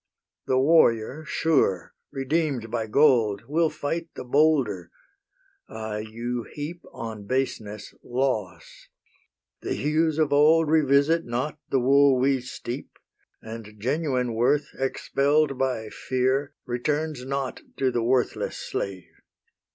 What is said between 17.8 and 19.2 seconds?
the worthless slave.